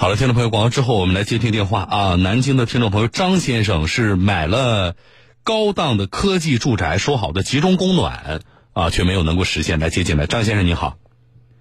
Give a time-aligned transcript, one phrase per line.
[0.00, 2.14] 好了，听众朋友，广告之后我们来接听电话啊。
[2.14, 4.96] 南京的听众朋友张先生是买了
[5.44, 8.40] 高档的科技住宅，说好的集中供暖
[8.72, 10.24] 啊，却没有能够实现，来接进来。
[10.24, 10.96] 张先生你好，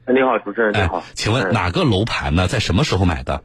[0.07, 2.47] 你好，主持人你好，请问哪个楼盘呢？
[2.47, 3.43] 在什么时候买的？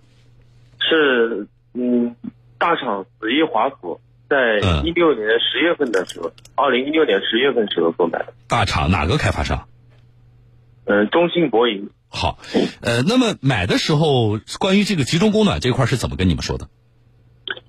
[0.79, 2.14] 是嗯，
[2.58, 4.00] 大厂紫益华府，
[4.30, 8.32] 在一六年十月份的时候，二零一六年十月份时候购买的。
[8.46, 9.66] 大厂哪个开发商？
[10.84, 11.90] 嗯，中信博银。
[12.15, 12.39] 好，
[12.81, 16.68] 呃，那么买的时候，关于这个集中供暖这块是怎么跟你们说的？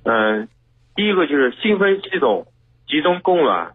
[0.03, 0.47] 嗯，
[0.95, 2.45] 第一个就是新风系统
[2.87, 3.73] 集中供暖，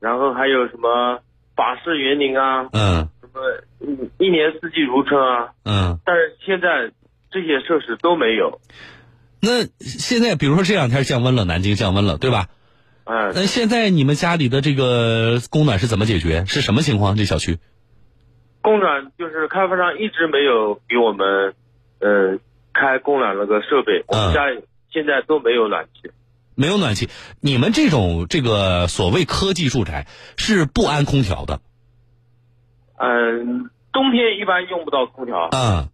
[0.00, 1.20] 然后还有什么
[1.54, 3.40] 法式园林啊，嗯，什么
[4.18, 6.90] 一年四季如春啊，嗯，但是现在
[7.30, 8.60] 这些设施都没有。
[9.40, 12.48] 那现在比如说这两天降温了，南京降温了，对吧？
[13.04, 16.44] 嗯，那现在你们家里的这个供暖是怎么解决？
[16.46, 17.16] 是什么情况？
[17.16, 17.58] 这小区？
[18.62, 21.54] 供暖就是开发商一直没有给我们，
[22.00, 22.38] 呃，
[22.72, 26.10] 开供暖那个设备，我们家里现在都没有暖气，
[26.54, 27.08] 没有暖气。
[27.40, 31.60] 你们这种这个所谓科技住宅是不安空调的？
[32.98, 35.48] 嗯，冬天一般用不到空调。
[35.52, 35.88] 嗯，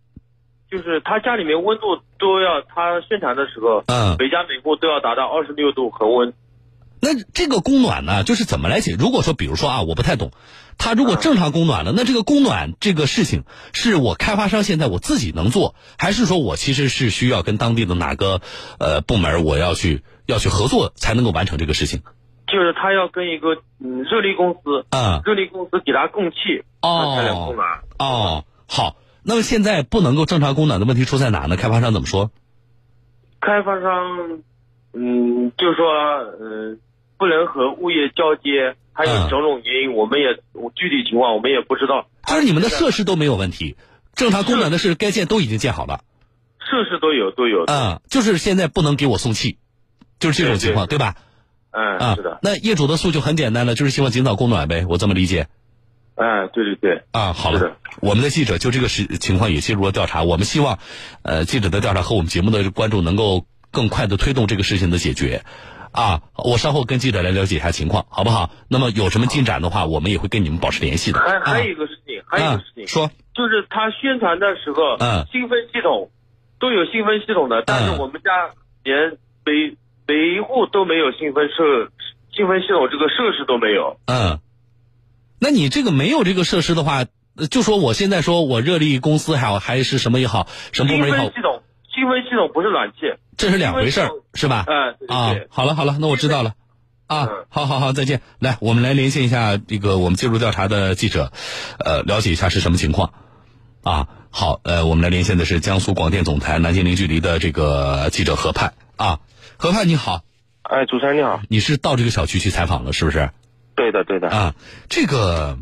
[0.69, 6.33] 就是他家里面温度都要，他生产的时候，嗯，每家每户都要达到二十六度恒温。
[7.07, 8.97] 那这个供暖呢，就是怎么来解？
[8.99, 10.33] 如果说，比如说啊，我不太懂，
[10.77, 18.41] 他如果正常供暖了，那这个供暖这个事情，是我开发商现在我自己能做，还是说我其实是需要跟当地的哪个
[18.81, 22.03] 呃部门我要去要去合作才能够完成这个事情？
[22.49, 27.69] 就是他要跟一个嗯热力公司，啊，热力公司给他供气，哦，才能供暖。
[28.01, 31.57] 哦，好，那么现在不能够正常供暖的问题出在哪呢？
[31.57, 32.33] 开发商怎么说？
[33.41, 34.43] 开发商，
[34.93, 35.87] 嗯，就说
[36.41, 36.81] 嗯。
[37.19, 40.35] 不能和物业交接，还有种种原因，我们也
[40.75, 42.07] 具体情况我们也不知道。
[42.27, 43.77] 就是你们的设施都没有问题，
[44.15, 46.01] 正常供暖的是该建都已经建好了，
[46.61, 47.65] 设施都有都有。
[47.67, 49.59] 嗯，就是现在不能给我送气，
[50.19, 51.15] 就是这种情况，对吧？
[51.71, 52.39] 嗯，是的。
[52.43, 55.49] 那业主的诉求很简单了，就是希望尽早供暖呗，我这么理解。
[56.15, 57.03] 嗯，对对对。
[57.13, 60.79] 啊，好了，我们的记者就这个实情况也介入了调查，我们希望，
[61.23, 65.45] 呃，记者的调查和我们节目的关注能够更快的推动这个事情的解决。
[65.97, 68.51] 啊，我稍后跟记者来了解一下情况，好不好？
[68.69, 71.19] 那么有什么进展的话，我们也会跟你们保持联系的。
[71.19, 76.11] 还还有一个事情，还有一个事情，说就是他宣传的时候，嗯，新风系统
[76.61, 78.31] 都有新风系统的，但是我们家
[78.85, 79.75] 连每
[80.07, 81.91] 每一户都没有新风设
[82.31, 83.99] 新风系统这个设施都没有。
[84.05, 84.39] 嗯，
[85.41, 87.07] 那你这个没有这个设施的话，
[87.51, 91.63] 就说我现在说我热力公司还好还是什么也好，什么部门也好，新风系统
[91.95, 93.15] 新风系统不是暖气。
[93.37, 94.65] 这是两回事儿，是吧？
[94.67, 96.55] 嗯，啊，好了好了，那我知道了。
[97.07, 98.21] 啊，好好好，再见。
[98.41, 101.33] 来，我们来连线一下这个我们介入调查的记者，
[101.79, 103.13] 呃，了解一下是什么情况。
[103.83, 108.75] 啊，好，呃，我们来连线的是江苏广电总台南京零距离的这个记者何盼。
[108.97, 109.21] 啊，
[109.57, 110.23] 何盼你好。
[110.63, 111.41] 哎，主持人你好。
[111.49, 113.31] 你是到这个小区去采访了，是不是？
[113.77, 114.29] 对的，对的。
[114.29, 114.55] 啊，
[114.89, 115.59] 这个，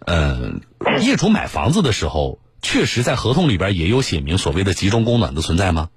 [0.00, 0.52] 呃，
[1.00, 5.88] 业主买房子的时候，确实在合同里边也有写明所谓的集中供暖的存在吗？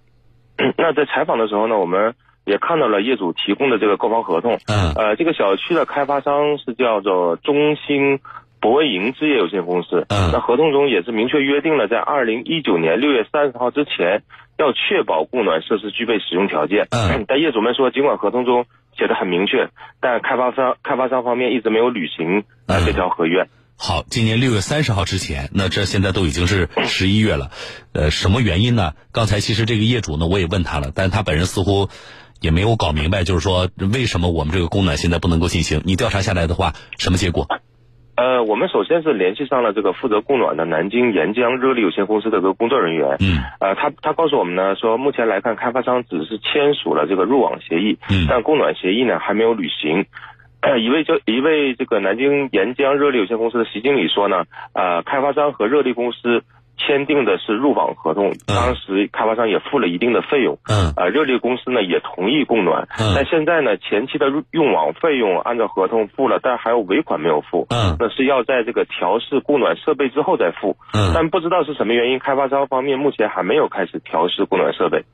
[0.78, 2.14] 那在采访的时候呢，我们
[2.46, 4.60] 也看到了业主提供的这个购房合同。
[4.68, 4.94] 嗯。
[4.96, 8.20] 呃，这个小区的开发商是叫做中兴
[8.62, 10.06] 博银置业有限公司。
[10.10, 10.32] 嗯。
[10.32, 14.24] 那合同中也是明确约定了，在二零一九年六月三十号之前，
[14.58, 16.88] 要确保供暖设施具备使用条件。
[16.92, 17.26] 嗯。
[17.28, 18.66] 但业主们说，尽管合同中
[18.98, 19.68] 写的很明确，
[20.00, 23.48] 但开发商开发商方面一直没有履行啊这条合约。
[23.78, 27.52] 好，今年六月三十号之前，那这现在都已经是十一月了，
[27.94, 28.94] 呃，什么原因呢？
[29.12, 31.90] 刚才其实这个业主呢，我也问他了，但是他本人似乎
[32.40, 35.82] 也没有搞明白，就是说为什么我们这个供暖现在不能够进行？
[35.86, 37.48] 你调查下来的话，什么结果？
[38.16, 43.18] 呃，我们首先是联系上了这个负责供暖的南京沿江热力有限公司的这个工作人员。
[43.20, 43.44] 嗯。
[43.60, 50.06] 呃，他他告诉我们呢，说目前来看，开发商只是签署了这个入网协议，嗯，但供暖协议呢还没有履行。
[50.78, 54.44] 一位就一位这个南京沿江热力有限公司的徐经理说呢，
[54.74, 56.44] 呃，开发商和热力公司
[56.78, 75.06] 签订的是入网合同，当时开发商也付了一定的费用，嗯，呃，热力公司呢也同意供暖，嗯，但现在呢前期的用网费用按照合同付了，但还有尾款没有付，嗯，那是要在这个调试供暖设备之后再付，嗯，但不知道是什么原因，开发商方面目前还没有开始调试供暖设备。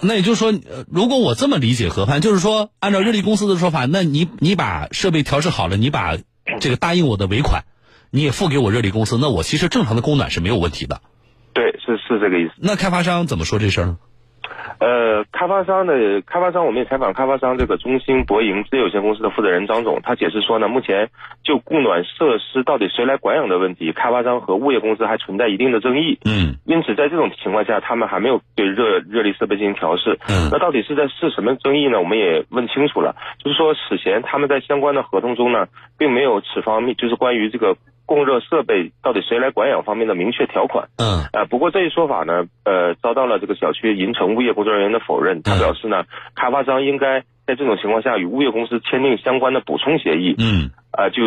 [0.00, 0.52] 那也就是说，
[0.90, 6.16] 如果我这么理解何盼，就是说，按照热力公司的说法，那你你把设备调试好了，你把
[6.60, 7.64] 这个答应我的尾款，
[8.10, 11.00] 你也付给我热力公司，那我其实正常的供暖是没有问题的。
[11.52, 12.52] 对，是是这个意思。
[12.58, 13.98] 那开发商怎么说这事儿呢？
[14.80, 21.08] 呃，开发商的开发商，我们也采访开发商这个中兴博盈资业有限公司的负责人张总，他解释说呢，目前
[21.42, 26.18] 就供暖设施到底谁来管养的问题，开发商和物业公司还存在一定的争议。
[26.24, 30.18] 嗯因此，在这种情况下，他们还没有对热热力设备进行调试。
[30.28, 31.98] 嗯那到底是在是什么争议呢？
[31.98, 35.66] 我们也问清楚了，就是说此前他们在相关的合同中呢，
[35.98, 37.74] 并没有此方面就是关于这个
[38.08, 40.88] 供热设备到底谁来管养方面的明确条款。
[40.96, 45.42] 嗯呃，不过这一说法呢，呃，遭到了这个小区银城物业工作人员的否认。
[45.42, 51.22] 他嗯表示呢，开发商应该在这种情况下与物业公司签订相关的补充协议，嗯呃，就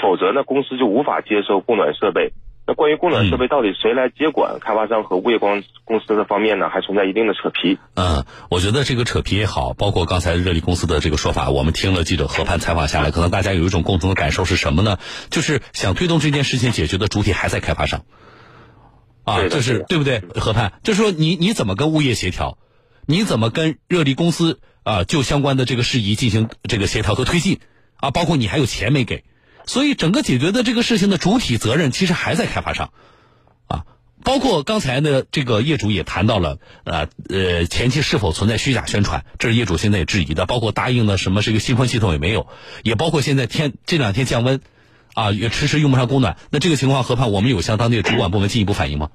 [0.00, 2.30] 否则呢，公司就无法接收供暖设备。
[2.66, 7.78] 那关于供暖设备到底谁来接管，开发商和物业公公司的方面呢，还存在一定的扯皮。
[7.94, 14.98] 嗯，我觉得这个扯皮也好，包括刚才热力公司的这个说法，我们听了记者何盼采访下来，可能大家有一种共同的感受是什么呢？
[15.30, 18.04] 就是想推动这件事情解决的主体还在开发商。
[19.24, 20.20] 啊，就是对不对？
[20.34, 22.58] 何盼，就是说你你怎么跟物业协调？
[23.06, 27.58] 你怎么跟热力公司啊就相关的这个事宜进行这个协调和推进
[27.96, 28.12] 啊？
[28.12, 29.24] 包括你还有钱没给，
[29.66, 32.90] 所以整个解决的这个事情的主体责任其实还在开发商。
[33.68, 33.84] 啊，
[34.24, 40.46] 包括刚才呢，这个业主也谈到了，呃呃，前期是否存在虚假宣传，这是业主现在也质疑的。
[40.46, 42.46] 包括答应的什么这个新风系统也没有，
[42.82, 44.60] 也包括现在天这两天降温，
[45.14, 46.36] 啊，也迟迟用不上供暖。
[46.50, 49.10] 那这个情况，何盼我们有向当地的主管部门进一步反映吗？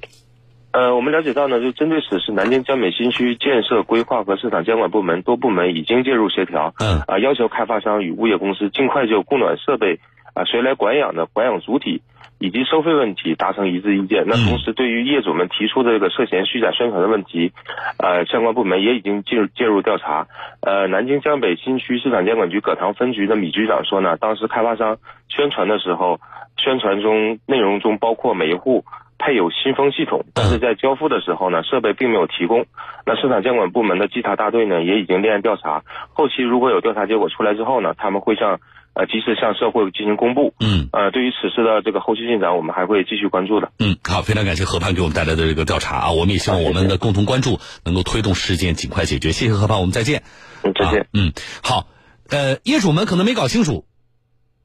[0.71, 9.99] 呃，我们了解到呢，就针对此事，南京江北新区建设规划和市场监管部门多部门已经介入协调，嗯啊、要求开发商与物业公司尽快就供暖设备
[10.37, 12.01] 啊、谁来管养的管养主体
[12.37, 14.25] 以及收费问题达成一致意见。
[14.27, 17.51] 那嗯同时，对于业主们提出的这个涉嫌虚假宣传的问题，
[17.97, 20.27] 呃，相关部门也已经介入介入调查。
[20.61, 24.97] 呃，南京江北新区市场监管局葛塘分局的米局长说呢，当时开发商
[25.27, 26.19] 宣传的时候，
[26.57, 28.85] 宣传中内容中包括每一户。
[29.19, 32.67] 配有新风系统，但是在交付的时候呢，设备并没有提供。
[33.03, 35.81] 那市场监管部门的稽查大队呢，也已经立案调查。
[36.13, 38.59] 后期如果有调查结果出来之后呢，他们会向
[38.97, 40.55] 呃及时向社会进行公布。
[40.59, 43.71] 嗯呃，对于此事的这个后续进展，我们还会继续关注的。
[43.77, 49.31] 嗯，好，非常感谢何盼给我们带来的这个调查啊，我们也希望我们的共同关注能够推动事件尽快解决。
[49.31, 50.23] 谢谢何盼，我们再见。
[50.63, 51.01] 嗯，再见。
[51.01, 51.07] 啊。
[51.13, 51.87] 嗯，好，
[52.29, 53.85] 呃，业主们可能没搞清楚，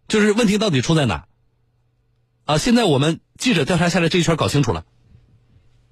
[0.08, 1.26] 就是问题到底出在哪？
[2.46, 4.85] 啊，现在我们记者调查下来这一圈搞清楚了，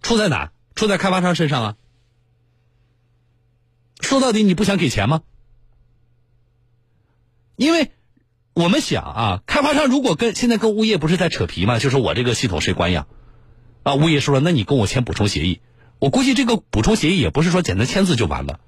[0.00, 0.50] 出在哪？
[0.74, 1.76] 出在开发商身上啊。
[4.00, 5.20] 说到底，你不想给钱吗？
[7.56, 7.90] 因为
[8.54, 11.78] 我们想啊，开发商如果跟现在跟物业不是在扯皮吗？
[11.78, 13.06] 就是我这个系统谁管养？
[13.82, 15.60] 啊，物业说了，那你跟我签补充协议。
[15.98, 18.60] 我估计这个补充协议也不是说简单签字就完了。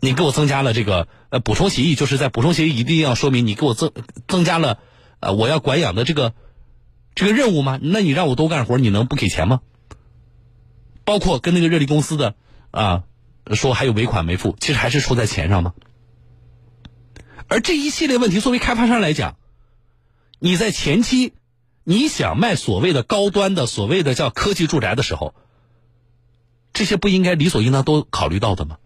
[0.00, 3.92] 你给我增加了这个呃补充协议，就是在补充协议一定要说明你给我增
[4.26, 4.78] 增加了
[5.20, 6.34] 呃我要管养的这个
[7.14, 7.78] 这个任务吗？
[7.80, 9.60] 那你让我多干活，你能不给钱吗？
[11.04, 12.34] 包括跟那个热力公司的
[12.70, 13.04] 啊
[13.52, 15.74] 说还有尾款没付，其实还是出在钱上吗？
[17.52, 19.36] 而这一系列问题，作为开发商来讲，
[20.38, 21.34] 你在前期
[21.84, 25.34] 你想卖所谓的高端的所谓的叫科技住宅的时候，
[26.72, 28.78] 这些不应该理所应当都考虑到的吗？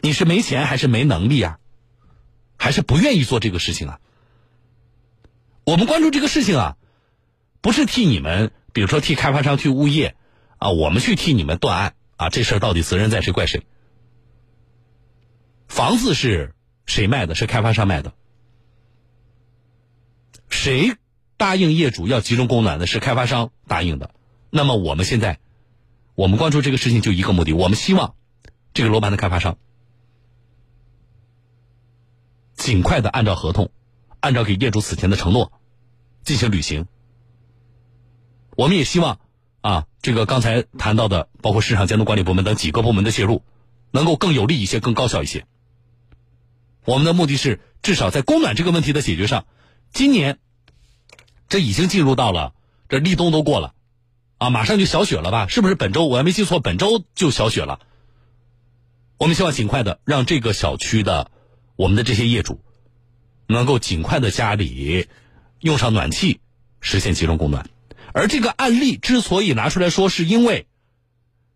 [0.00, 1.60] 你是没钱还是没能力啊？
[2.58, 4.00] 还是不愿意做这个事情啊？
[5.62, 6.76] 我们关注这个事情啊，
[7.60, 10.16] 不是替你们，比如说替开发商、替物业
[10.58, 13.64] 啊，我们去替你们断案啊，这事儿到底责任在谁怪谁？
[15.82, 16.54] 房子是
[16.86, 17.34] 谁卖的？
[17.34, 18.14] 是开发商卖的。
[20.48, 20.96] 谁
[21.36, 22.86] 答应业主要集中供暖的？
[22.86, 24.14] 是开发商答应的。
[24.48, 25.40] 那么我们现在，
[26.14, 28.14] 我们关注这个事情就一个目的，我们希望
[28.72, 29.58] 这个楼盘的开发商
[32.54, 33.72] 尽快的按照合同，
[34.20, 35.50] 按照给业主此前的承诺
[36.22, 36.86] 进行履行。
[38.56, 39.18] 我们也希望
[39.62, 43.42] 啊，这个刚才谈到的，包括市场监督管理部门等几个部门的介入，
[43.90, 45.44] 能够更有力一些，更高效一些。
[46.84, 49.46] 我们的目的是，至少在供暖这个问题的解决上，
[49.92, 50.38] 今年
[51.48, 52.54] 这已经进入到了
[52.88, 53.74] 这立冬都过了，
[54.38, 55.46] 啊，马上就小雪了吧？
[55.48, 57.80] 是不是本周我还没记错，本周就小雪了。
[59.18, 61.30] 我们希望尽快的让这个小区的
[61.76, 62.60] 我们的这些业主，
[63.46, 65.06] 能够尽快的家里
[65.60, 66.40] 用上暖气，
[66.80, 67.68] 实现集中供暖。
[68.12, 70.66] 而这个案例之所以拿出来说，是因为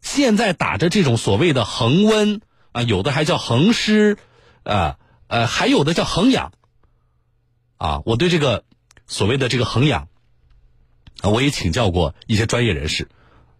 [0.00, 2.40] 现在打着这种所谓的恒温
[2.70, 4.16] 啊，有的还叫恒湿，
[4.62, 6.52] 啊呃，还有的叫恒氧，
[7.76, 8.64] 啊，我对这个
[9.06, 10.08] 所谓的这个恒氧，
[11.22, 13.08] 我也请教过一些专业人士。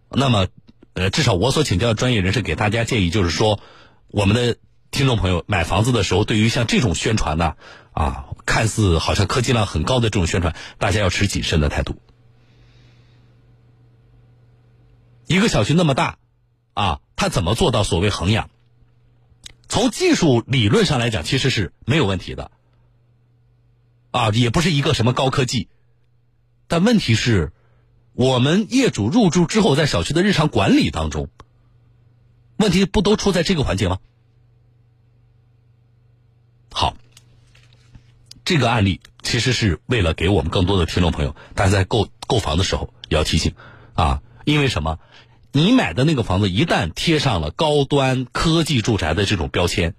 [0.09, 0.47] 那么，
[0.93, 3.59] 呃，至少我所请教的专业人士给大家建议就是说，
[4.07, 4.57] 我们的
[4.91, 7.55] 听众朋友买房子的时候，对于像这种宣传呢，
[7.91, 12.01] 啊，看似好像科技量很高的这种宣传，大家要持谨慎的态度。
[15.25, 16.17] 一个小区那么大，
[16.73, 18.49] 啊，他怎么做到所谓衡养？
[19.69, 22.51] 从技术理论上来讲，其实是没有问题的，
[24.11, 25.67] 啊，也不是一个什么高科技。
[26.67, 27.51] 但问题是，
[28.13, 31.29] 我们业主入住之后，在小区的日常管理当中，
[32.57, 33.99] 问题不都出在这个环节吗？
[36.71, 36.95] 好，
[38.45, 43.53] 这个案例其实是为了给我们更多的听众朋友，大家在购购房的时候要提醒
[43.93, 44.99] 啊，因为什么？
[45.51, 49.95] 你买的那个房子一旦贴上了高端科技住宅的这种标签，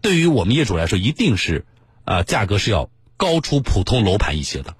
[0.00, 1.66] 对于我们业主来说，一定是
[2.04, 4.76] 啊价格是要高出普通楼盘一些的，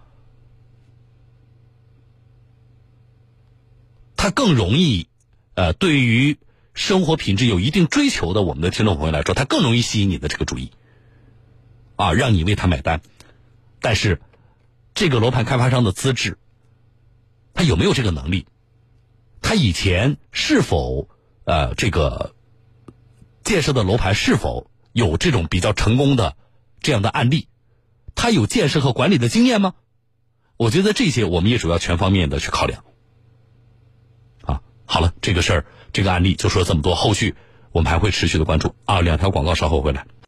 [4.17, 5.09] 它更容易
[5.55, 6.39] 呃对于
[6.75, 10.71] 生活品质有一定追求的我们的听众朋友来说，它更容易吸引你的这个注意。
[11.97, 13.01] 啊，让你为他买单，
[13.79, 14.21] 但是
[14.95, 16.39] 这个楼盘开发商的资质，
[17.53, 18.47] 他有没有这个能力？
[19.43, 21.09] 他以前是否
[21.45, 22.35] 呃这个
[23.45, 26.37] 建设的楼盘是否有这种比较成功的
[26.81, 27.49] 这样的案例？
[28.15, 29.75] 他有建设和管理的经验吗？
[30.57, 32.85] 我觉得这些我们也主要全方面的去考量。
[34.43, 37.35] 啊，好了，这个事儿这个案例就说这么多，后续
[37.73, 38.77] 我们还会持续的关注。
[38.85, 40.07] 啊，两条广告稍后回来。